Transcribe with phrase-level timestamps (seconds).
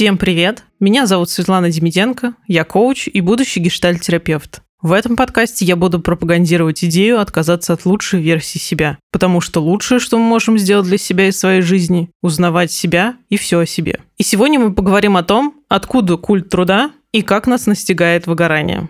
[0.00, 0.64] Всем привет!
[0.80, 4.62] Меня зовут Светлана Демиденко, я коуч и будущий гештальт-терапевт.
[4.80, 10.00] В этом подкасте я буду пропагандировать идею отказаться от лучшей версии себя, потому что лучшее,
[10.00, 14.00] что мы можем сделать для себя и своей жизни, узнавать себя и все о себе.
[14.16, 18.88] И сегодня мы поговорим о том, откуда культ труда и как нас настигает выгорание.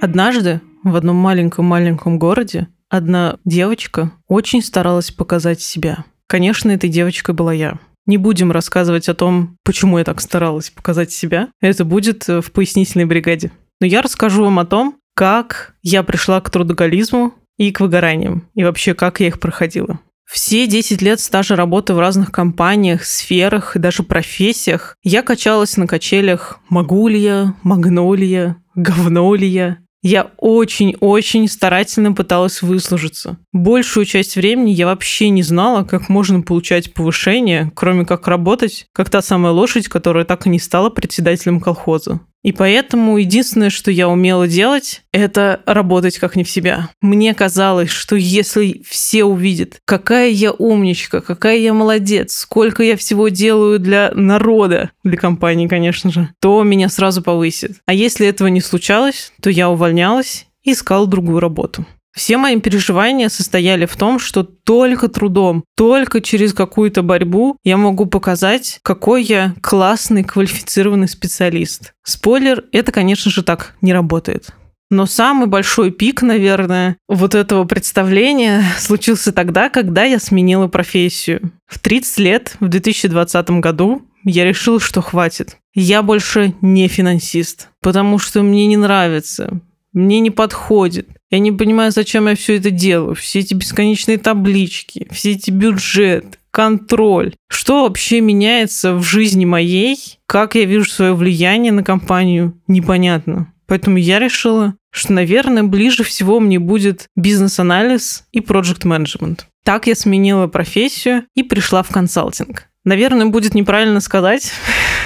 [0.00, 6.06] Однажды в одном маленьком-маленьком городе одна девочка очень старалась показать себя.
[6.26, 7.78] Конечно, этой девочкой была я.
[8.06, 11.48] Не будем рассказывать о том, почему я так старалась показать себя.
[11.60, 13.52] Это будет э, в пояснительной бригаде.
[13.80, 18.64] Но я расскажу вам о том, как я пришла к трудоголизму и к выгораниям, и
[18.64, 20.00] вообще, как я их проходила.
[20.30, 25.88] Все 10 лет стажа работы в разных компаниях, сферах и даже профессиях я качалась на
[25.88, 29.78] качелях «Могу ли я?», «Магнолия?», «Говно ли я?».
[30.02, 33.36] Я очень-очень старательно пыталась выслужиться.
[33.52, 39.10] Большую часть времени я вообще не знала, как можно получать повышение, кроме как работать, как
[39.10, 42.20] та самая лошадь, которая так и не стала председателем колхоза.
[42.42, 46.88] И поэтому единственное, что я умела делать, это работать как не в себя.
[47.02, 53.28] Мне казалось, что если все увидят, какая я умничка, какая я молодец, сколько я всего
[53.28, 57.72] делаю для народа, для компании, конечно же, то меня сразу повысит.
[57.86, 61.84] А если этого не случалось, то я увольнялась и искала другую работу.
[62.12, 68.06] Все мои переживания состояли в том, что только трудом, только через какую-то борьбу я могу
[68.06, 71.92] показать, какой я классный, квалифицированный специалист.
[72.02, 74.52] Спойлер, это, конечно же, так не работает.
[74.90, 81.52] Но самый большой пик, наверное, вот этого представления случился тогда, когда я сменила профессию.
[81.68, 85.58] В 30 лет, в 2020 году, я решила, что хватит.
[85.74, 89.60] Я больше не финансист, потому что мне не нравится,
[89.92, 91.08] мне не подходит.
[91.30, 93.14] Я не понимаю, зачем я все это делаю.
[93.14, 97.34] Все эти бесконечные таблички, все эти бюджеты, контроль.
[97.48, 99.96] Что вообще меняется в жизни моей?
[100.26, 102.60] Как я вижу свое влияние на компанию?
[102.66, 103.52] Непонятно.
[103.66, 109.94] Поэтому я решила, что, наверное, ближе всего мне будет бизнес-анализ и проект менеджмент Так я
[109.94, 112.69] сменила профессию и пришла в консалтинг.
[112.84, 114.52] Наверное, будет неправильно сказать,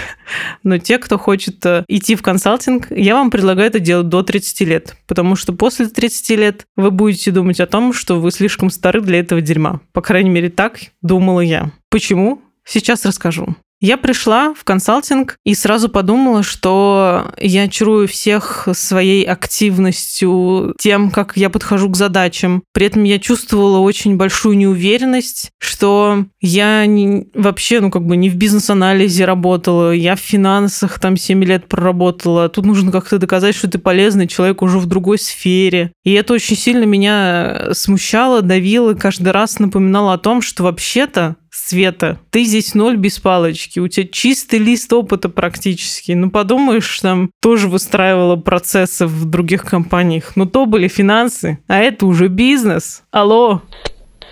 [0.63, 4.61] но те, кто хочет э, идти в консалтинг, я вам предлагаю это делать до 30
[4.61, 9.01] лет, потому что после 30 лет вы будете думать о том, что вы слишком стары
[9.01, 9.81] для этого дерьма.
[9.93, 11.73] По крайней мере, так думала я.
[11.91, 12.43] Почему?
[12.65, 13.57] Сейчас расскажу.
[13.85, 21.37] Я пришла в консалтинг и сразу подумала, что я чарую всех своей активностью, тем, как
[21.37, 22.63] я подхожу к задачам.
[22.73, 28.31] При этом я чувствовала очень большую неуверенность, что я не, вообще, ну, как бы не
[28.31, 32.49] в бизнес-анализе работала, я в финансах там 7 лет проработала.
[32.49, 35.93] Тут нужно как-то доказать, что ты полезный человек уже в другой сфере.
[36.05, 42.19] И это очень сильно меня смущало, давило, каждый раз напоминало о том, что вообще-то Света,
[42.31, 46.11] ты здесь ноль без палочки, у тебя чистый лист опыта практически.
[46.11, 50.35] Ну, подумаешь, там тоже выстраивала процессы в других компаниях.
[50.35, 53.05] Но то были финансы, а это уже бизнес.
[53.13, 53.63] Алло.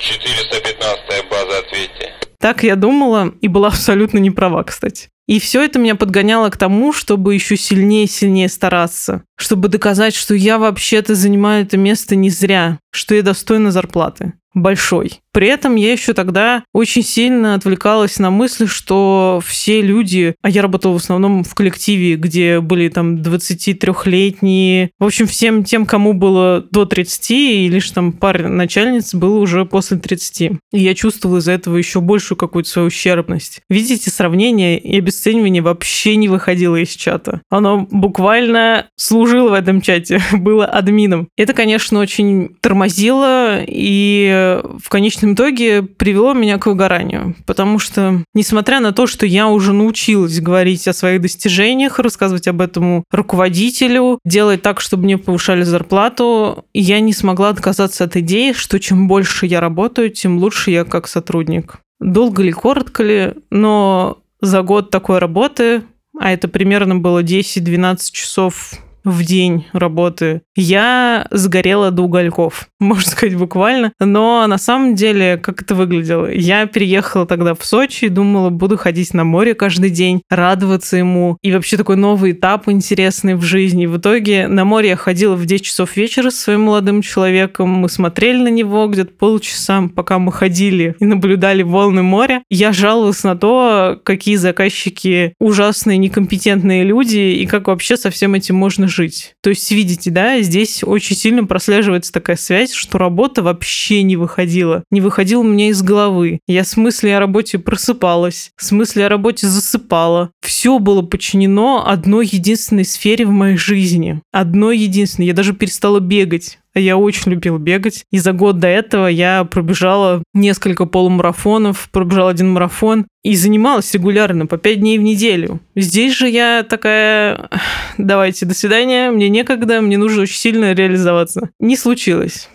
[0.00, 2.12] 415 база, ответьте.
[2.40, 5.08] Так я думала и была абсолютно не права, кстати.
[5.28, 10.16] И все это меня подгоняло к тому, чтобы еще сильнее и сильнее стараться, чтобы доказать,
[10.16, 15.21] что я вообще-то занимаю это место не зря, что я достойна зарплаты большой.
[15.32, 20.62] При этом я еще тогда очень сильно отвлекалась на мысли, что все люди, а я
[20.62, 26.64] работала в основном в коллективе, где были там 23-летние, в общем, всем тем, кому было
[26.70, 30.40] до 30, и лишь там пара начальниц было уже после 30.
[30.40, 33.60] И я чувствовала из-за этого еще большую какую-то свою ущербность.
[33.70, 37.40] Видите, сравнение и обесценивание вообще не выходило из чата.
[37.48, 41.28] Оно буквально служило в этом чате, было админом.
[41.38, 47.34] Это, конечно, очень тормозило, и в конечном конечном итоге привело меня к выгоранию.
[47.46, 52.60] Потому что, несмотря на то, что я уже научилась говорить о своих достижениях, рассказывать об
[52.60, 58.78] этом руководителю, делать так, чтобы мне повышали зарплату, я не смогла отказаться от идеи, что
[58.78, 61.78] чем больше я работаю, тем лучше я как сотрудник.
[62.00, 65.82] Долго ли, коротко ли, но за год такой работы,
[66.18, 73.36] а это примерно было 10-12 часов в день работы, я сгорела до угольков, можно сказать
[73.36, 73.92] буквально.
[74.00, 76.30] Но на самом деле, как это выглядело?
[76.30, 81.36] Я переехала тогда в Сочи и думала, буду ходить на море каждый день, радоваться ему.
[81.42, 83.86] И вообще такой новый этап интересный в жизни.
[83.86, 87.68] В итоге на море я ходила в 10 часов вечера с своим молодым человеком.
[87.68, 92.42] Мы смотрели на него где-то полчаса, пока мы ходили и наблюдали волны моря.
[92.50, 98.56] Я жаловалась на то, какие заказчики ужасные, некомпетентные люди, и как вообще со всем этим
[98.56, 99.34] можно жить.
[99.42, 104.84] То есть, видите, да, здесь очень сильно прослеживается такая связь, что работа вообще не выходила.
[104.90, 106.40] Не выходила у меня из головы.
[106.46, 110.30] Я с мыслей о работе просыпалась, с мыслей о работе засыпала.
[110.40, 114.20] Все было подчинено одной единственной сфере в моей жизни.
[114.32, 115.26] Одной единственной.
[115.26, 116.58] Я даже перестала бегать.
[116.74, 118.04] Я очень любила бегать.
[118.10, 124.46] И за год до этого я пробежала несколько полумарафонов, пробежала один марафон и занималась регулярно
[124.46, 125.60] по пять дней в неделю.
[125.76, 127.50] Здесь же я такая,
[127.98, 131.50] давайте, до свидания, мне некогда, мне нужно очень сильно реализоваться.
[131.60, 132.48] Не случилось.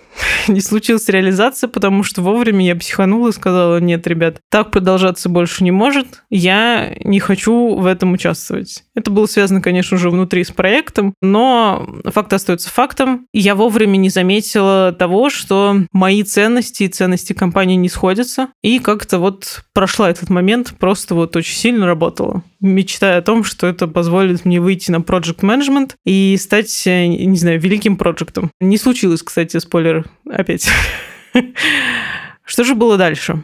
[0.53, 5.63] не случилась реализация, потому что вовремя я психанула и сказала, нет, ребят, так продолжаться больше
[5.63, 8.83] не может, я не хочу в этом участвовать.
[8.95, 13.27] Это было связано, конечно, уже внутри с проектом, но факт остается фактом.
[13.33, 19.19] Я вовремя не заметила того, что мои ценности и ценности компании не сходятся, и как-то
[19.19, 24.45] вот прошла этот момент, просто вот очень сильно работала мечтая о том, что это позволит
[24.45, 28.51] мне выйти на project management и стать, не знаю, великим проектом.
[28.59, 30.05] Не случилось, кстати, спойлер
[30.37, 30.69] опять.
[32.45, 33.43] Что же было дальше?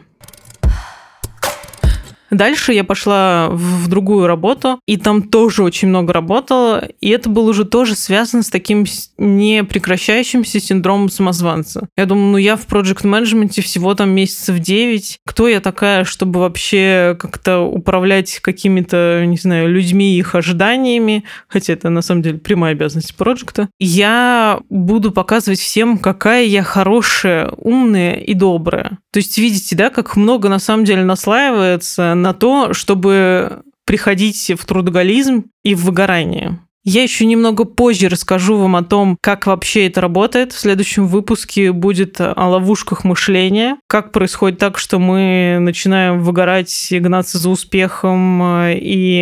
[2.34, 7.50] Дальше я пошла в другую работу, и там тоже очень много работала, и это было
[7.50, 8.84] уже тоже связано с таким
[9.18, 11.88] непрекращающимся синдромом самозванца.
[11.96, 15.20] Я думаю, ну я в проект менеджменте всего там месяцев 9.
[15.24, 21.72] Кто я такая, чтобы вообще как-то управлять какими-то, не знаю, людьми и их ожиданиями, хотя
[21.72, 23.68] это на самом деле прямая обязанность проекта.
[23.78, 28.98] Я буду показывать всем, какая я хорошая, умная и добрая.
[29.14, 34.66] То есть видите, да, как много на самом деле наслаивается на то, чтобы приходить в
[34.66, 36.58] трудоголизм и в выгорание.
[36.84, 40.52] Я еще немного позже расскажу вам о том, как вообще это работает.
[40.52, 46.98] В следующем выпуске будет о ловушках мышления, как происходит так, что мы начинаем выгорать и
[46.98, 49.16] гнаться за успехом, и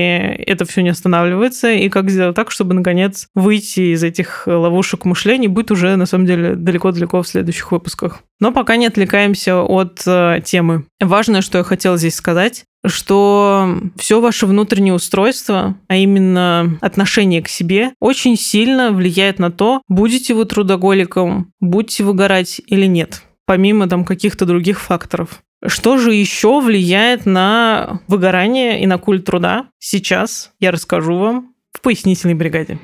[0.44, 5.48] это все не останавливается, и как сделать так, чтобы, наконец, выйти из этих ловушек мышления,
[5.48, 8.22] будет уже, на самом деле, далеко-далеко в следующих выпусках.
[8.40, 10.84] Но пока не отвлекаемся от э, темы.
[11.00, 17.48] Важное, что я хотела здесь сказать, что все ваше внутреннее устройство, а именно отношение к
[17.48, 24.04] себе, очень сильно влияет на то, будете вы трудоголиком, будете выгорать или нет, помимо там
[24.04, 25.42] каких-то других факторов.
[25.64, 29.66] Что же еще влияет на выгорание и на культ труда?
[29.78, 32.78] Сейчас я расскажу вам в пояснительной бригаде.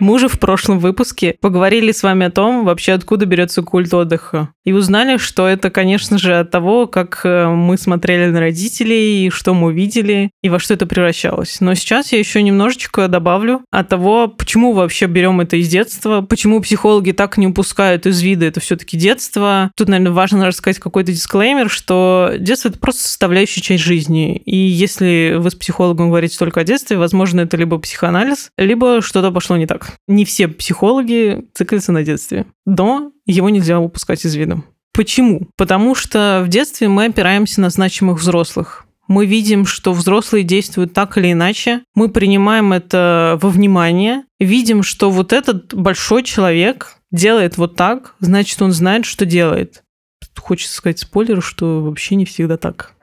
[0.00, 4.48] Мы уже в прошлом выпуске поговорили с вами о том, вообще откуда берется культ отдыха.
[4.64, 9.30] И узнали, что это, конечно же, от того, как э, мы смотрели на родителей, и
[9.30, 11.60] что мы видели, и во что это превращалось.
[11.60, 16.62] Но сейчас я еще немножечко добавлю от того, почему вообще берем это из детства, почему
[16.62, 19.70] психологи так не упускают из вида это все-таки детство.
[19.76, 24.36] Тут, наверное, важно рассказать какой-то дисклеймер, что детство— это просто составляющая часть жизни.
[24.46, 29.30] И если вы с психологом говорите только о детстве, возможно, это либо психоанализ, либо что-то
[29.30, 34.64] пошло не так не все психологи циклятся на детстве, но его нельзя упускать из виду.
[34.92, 35.48] Почему?
[35.56, 38.86] Потому что в детстве мы опираемся на значимых взрослых.
[39.06, 41.82] Мы видим, что взрослые действуют так или иначе.
[41.94, 44.24] Мы принимаем это во внимание.
[44.38, 49.82] Видим, что вот этот большой человек делает вот так, значит, он знает, что делает.
[50.20, 52.94] Тут хочется сказать спойлер, что вообще не всегда так.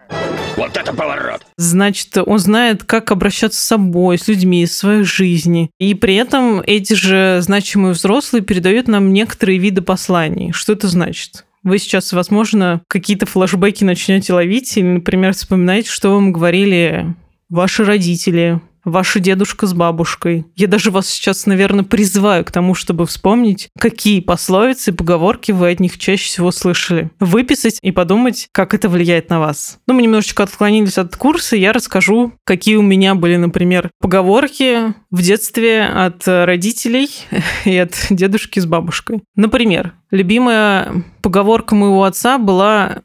[0.57, 1.45] Вот это поворот!
[1.55, 5.69] Значит, он знает, как обращаться с собой, с людьми, с своей жизни.
[5.79, 10.51] И при этом эти же значимые взрослые передают нам некоторые виды посланий.
[10.51, 11.45] Что это значит?
[11.61, 17.13] Вы сейчас, возможно, какие-то флешбеки начнете ловить, или, например, вспоминаете, что вам говорили
[17.49, 20.45] ваши родители, ваша дедушка с бабушкой.
[20.55, 25.71] Я даже вас сейчас, наверное, призываю к тому, чтобы вспомнить, какие пословицы и поговорки вы
[25.71, 27.11] от них чаще всего слышали.
[27.19, 29.79] Выписать и подумать, как это влияет на вас.
[29.87, 35.21] Ну, мы немножечко отклонились от курса, я расскажу, какие у меня были, например, поговорки в
[35.21, 37.09] детстве от родителей
[37.65, 39.21] и от дедушки с бабушкой.
[39.35, 43.01] Например, любимая поговорка моего отца была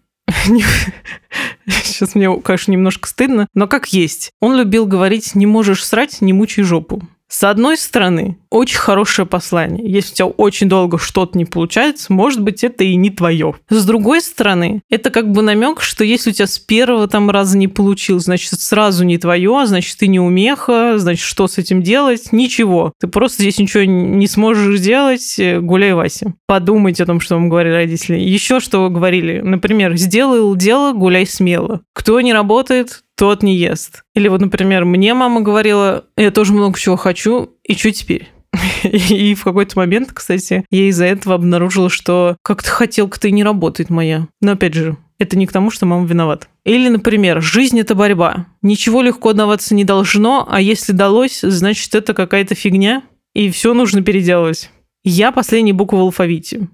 [1.67, 4.31] Сейчас мне, конечно, немножко стыдно, но как есть.
[4.41, 7.03] Он любил говорить «не можешь срать, не мучай жопу».
[7.33, 9.91] С одной стороны, очень хорошее послание.
[9.91, 13.55] Если у тебя очень долго что-то не получается, может быть, это и не твое.
[13.71, 17.57] С другой стороны, это как бы намек, что если у тебя с первого там раза
[17.57, 22.33] не получилось, значит, сразу не твое, значит, ты не умеха, значит, что с этим делать?
[22.33, 22.93] Ничего.
[23.01, 26.35] Ты просто здесь ничего не сможешь сделать, э, гуляй, Вася.
[26.47, 28.19] Подумайте о том, что вам говорили родители.
[28.19, 29.41] Еще что говорили.
[29.41, 31.81] Например, сделал дело, гуляй смело.
[31.95, 34.03] Кто не работает, тот не ест.
[34.15, 38.29] Или вот, например, мне мама говорила, я тоже много чего хочу, и что теперь?
[38.85, 43.91] И в какой-то момент, кстати, я из-за этого обнаружила, что как-то хотелка-то и не работает
[43.91, 44.29] моя.
[44.41, 46.49] Но опять же, это не к тому, что мама виновата.
[46.65, 48.47] Или, например, жизнь это борьба.
[48.61, 53.03] Ничего легко даваться не должно, а если далось, значит это какая-то фигня,
[53.35, 54.71] и все нужно переделывать.
[55.05, 56.69] Я последняя буква в алфавите.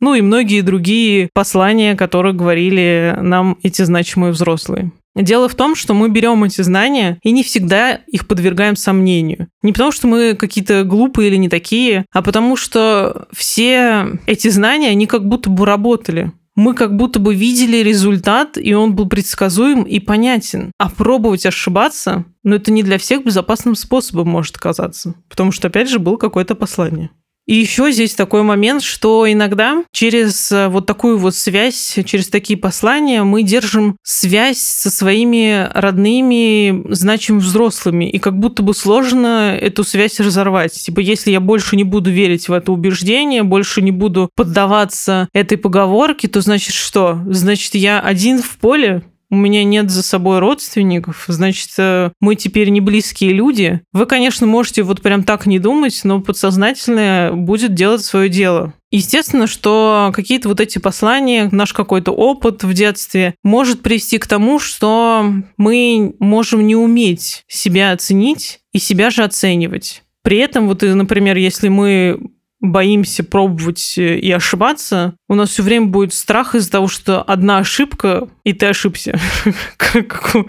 [0.00, 4.92] Ну и многие другие послания, которые говорили нам эти значимые взрослые.
[5.16, 9.48] Дело в том, что мы берем эти знания и не всегда их подвергаем сомнению.
[9.62, 14.90] Не потому, что мы какие-то глупые или не такие, а потому что все эти знания,
[14.90, 16.32] они как будто бы работали.
[16.56, 20.72] Мы как будто бы видели результат, и он был предсказуем и понятен.
[20.78, 25.14] А пробовать ошибаться, ну это не для всех безопасным способом может казаться.
[25.28, 27.10] Потому что, опять же, было какое-то послание.
[27.50, 32.56] И еще здесь такой момент, что иногда через э, вот такую вот связь, через такие
[32.56, 39.82] послания мы держим связь со своими родными, значимыми взрослыми, и как будто бы сложно эту
[39.82, 40.74] связь разорвать.
[40.74, 45.58] Типа, если я больше не буду верить в это убеждение, больше не буду поддаваться этой
[45.58, 47.18] поговорке, то значит что?
[47.26, 52.68] Значит, я один в поле, у меня нет за собой родственников, значит, э, мы теперь
[52.70, 53.80] не близкие люди.
[53.92, 58.74] Вы, конечно, можете вот прям так не думать, но подсознательное будет делать свое дело.
[58.90, 64.58] Естественно, что какие-то вот эти послания, наш какой-то опыт в детстве может привести к тому,
[64.58, 70.02] что мы можем не уметь себя оценить и себя же оценивать.
[70.22, 72.20] При этом, вот, например, если мы
[72.60, 77.58] боимся пробовать э, и ошибаться, у нас все время будет страх из-за того, что одна
[77.58, 79.18] ошибка, и ты ошибся,
[79.76, 80.46] как у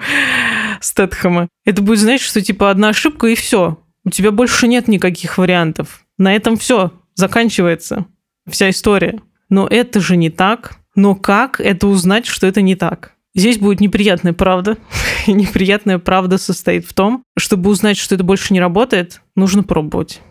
[0.82, 1.48] Стэтхэма.
[1.66, 3.78] Это будет значить, что типа одна ошибка, и все.
[4.04, 6.04] У тебя больше нет никаких вариантов.
[6.18, 8.06] На этом все заканчивается
[8.50, 9.20] вся история.
[9.50, 10.78] Но это же не так.
[10.96, 13.14] Но как это узнать, что это не так?
[13.34, 14.78] Здесь будет неприятная правда.
[15.28, 20.22] Неприятная правда состоит в том, чтобы узнать, что это больше не работает, нужно пробовать.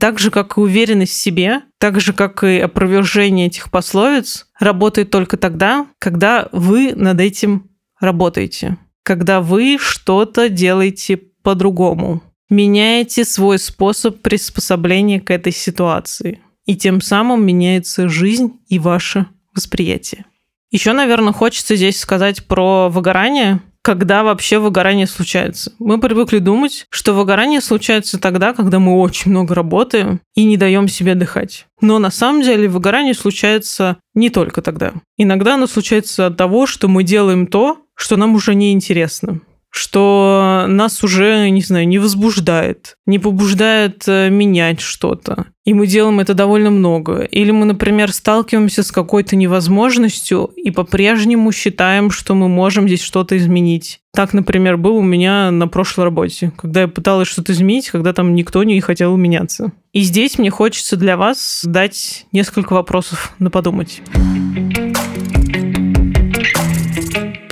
[0.00, 5.10] Так же, как и уверенность в себе, так же, как и опровержение этих пословиц, работает
[5.10, 7.70] только тогда, когда вы над этим
[8.00, 8.78] работаете.
[9.02, 12.22] Когда вы что-то делаете по-другому.
[12.48, 16.40] Меняете свой способ приспособления к этой ситуации.
[16.64, 20.24] И тем самым меняется жизнь и ваше восприятие.
[20.70, 25.72] Еще, наверное, хочется здесь сказать про выгорание, когда вообще выгорание случается.
[25.78, 30.88] Мы привыкли думать, что выгорание случается тогда, когда мы очень много работаем и не даем
[30.88, 31.66] себе дыхать.
[31.80, 34.92] Но на самом деле выгорание случается не только тогда.
[35.16, 39.40] Иногда оно случается от того, что мы делаем то, что нам уже не интересно
[39.72, 45.46] что нас уже, не знаю, не возбуждает, не побуждает э, менять что-то.
[45.64, 47.22] И мы делаем это довольно много.
[47.22, 53.38] Или мы, например, сталкиваемся с какой-то невозможностью и по-прежнему считаем, что мы можем здесь что-то
[53.38, 54.00] изменить.
[54.12, 58.34] Так, например, было у меня на прошлой работе, когда я пыталась что-то изменить, когда там
[58.34, 59.72] никто не хотел меняться.
[59.94, 64.02] И здесь мне хочется для вас дать несколько вопросов на подумать.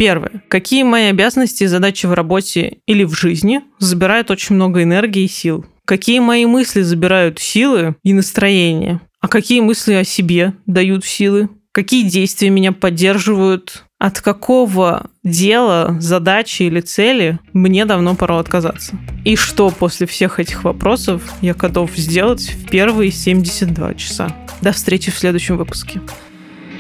[0.01, 0.43] Первое.
[0.49, 5.29] Какие мои обязанности и задачи в работе или в жизни забирают очень много энергии и
[5.29, 5.67] сил?
[5.85, 9.03] Какие мои мысли забирают силы и настроение?
[9.21, 11.51] А какие мысли о себе дают силы?
[11.73, 13.85] Какие действия меня поддерживают?
[13.99, 18.99] От какого дела, задачи или цели мне давно пора отказаться?
[19.27, 24.35] И что после всех этих вопросов я готов сделать в первые 72 часа?
[24.63, 26.01] До встречи в следующем выпуске.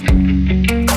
[0.06, 0.89] thank you